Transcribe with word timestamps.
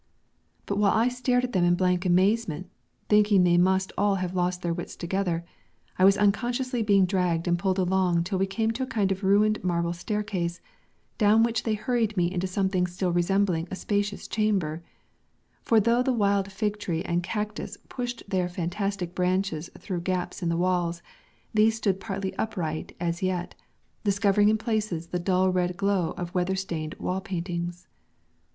But 0.65 0.79
while 0.79 0.93
I 0.97 1.09
stared 1.09 1.43
at 1.43 1.51
them 1.53 1.63
in 1.63 1.75
blank 1.75 2.07
amazement, 2.07 2.67
thinking 3.07 3.43
they 3.43 3.59
must 3.59 3.91
all 3.99 4.15
have 4.15 4.33
lost 4.33 4.63
their 4.63 4.73
wits 4.73 4.95
together, 4.95 5.45
I 5.99 6.05
was 6.05 6.17
unconsciously 6.17 6.81
being 6.81 7.05
dragged 7.05 7.47
and 7.47 7.59
pulled 7.59 7.77
along 7.77 8.23
till 8.23 8.39
we 8.39 8.47
came 8.47 8.71
to 8.71 8.81
a 8.81 8.87
kind 8.87 9.11
of 9.11 9.23
ruined 9.23 9.63
marble 9.63 9.93
staircase, 9.93 10.59
down 11.19 11.43
which 11.43 11.61
they 11.61 11.75
hurried 11.75 12.17
me 12.17 12.31
into 12.33 12.47
something 12.47 12.87
still 12.87 13.13
resembling 13.13 13.67
a 13.69 13.75
spacious 13.75 14.27
chamber; 14.27 14.81
for 15.61 15.79
though 15.79 16.01
the 16.01 16.11
wild 16.11 16.51
fig 16.51 16.79
tree 16.79 17.03
and 17.03 17.21
cactus 17.21 17.77
pushed 17.87 18.27
their 18.27 18.49
fantastic 18.49 19.13
branches 19.13 19.69
through 19.77 20.01
gaps 20.01 20.41
in 20.41 20.49
the 20.49 20.57
walls, 20.57 21.03
these 21.53 21.75
stood 21.75 21.99
partly 21.99 22.35
upright 22.37 22.95
as 22.99 23.21
yet, 23.21 23.53
discovering 24.03 24.49
in 24.49 24.57
places 24.57 25.09
the 25.09 25.19
dull 25.19 25.51
red 25.51 25.77
glow 25.77 26.15
of 26.17 26.33
weather 26.33 26.55
stained 26.55 26.95
wall 26.95 27.21
paintings. 27.21 27.87